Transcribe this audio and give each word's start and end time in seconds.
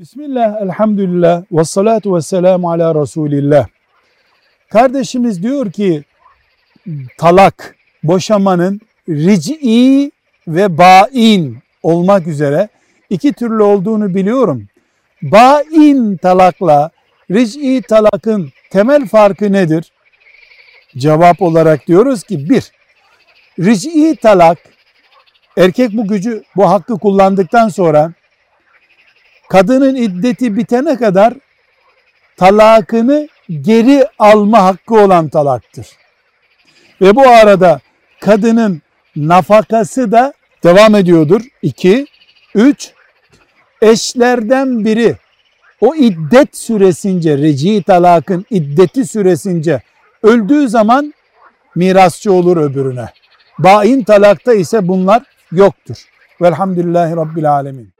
Bismillah, 0.00 0.62
elhamdülillah, 0.62 1.42
ve 1.52 1.64
salatu 1.64 2.16
ve 2.16 2.22
selamu 2.22 2.70
ala 2.70 3.02
Resulillah. 3.02 3.66
Kardeşimiz 4.70 5.42
diyor 5.42 5.72
ki 5.72 6.04
talak, 7.16 7.76
boşamanın 8.02 8.80
ric'i 9.08 10.10
ve 10.48 10.78
bain 10.78 11.58
olmak 11.82 12.26
üzere 12.26 12.68
iki 13.10 13.32
türlü 13.32 13.62
olduğunu 13.62 14.14
biliyorum. 14.14 14.68
Bain 15.22 16.16
talakla 16.16 16.90
ric'i 17.30 17.82
talakın 17.82 18.50
temel 18.70 19.06
farkı 19.06 19.52
nedir? 19.52 19.92
Cevap 20.96 21.42
olarak 21.42 21.86
diyoruz 21.86 22.22
ki 22.22 22.50
bir, 22.50 22.72
ric'i 23.58 24.16
talak 24.16 24.58
erkek 25.56 25.92
bu 25.92 26.06
gücü, 26.06 26.42
bu 26.56 26.70
hakkı 26.70 26.98
kullandıktan 26.98 27.68
sonra 27.68 28.12
kadının 29.48 29.96
iddeti 29.96 30.56
bitene 30.56 30.96
kadar 30.96 31.34
talakını 32.36 33.28
geri 33.60 34.06
alma 34.18 34.64
hakkı 34.64 34.94
olan 34.94 35.28
talaktır. 35.28 35.86
Ve 37.00 37.16
bu 37.16 37.28
arada 37.28 37.80
kadının 38.20 38.82
nafakası 39.16 40.12
da 40.12 40.32
devam 40.64 40.94
ediyordur. 40.94 41.42
2, 41.62 42.06
3, 42.54 42.92
eşlerden 43.82 44.84
biri 44.84 45.16
o 45.80 45.94
iddet 45.94 46.56
süresince, 46.56 47.38
reci 47.38 47.82
talakın 47.82 48.46
iddeti 48.50 49.06
süresince 49.06 49.82
öldüğü 50.22 50.68
zaman 50.68 51.14
mirasçı 51.74 52.32
olur 52.32 52.56
öbürüne. 52.56 53.08
Bain 53.58 54.04
talakta 54.04 54.54
ise 54.54 54.88
bunlar 54.88 55.22
yoktur. 55.52 55.96
Velhamdülillahi 56.42 57.16
Rabbil 57.16 57.52
Alemin. 57.52 57.97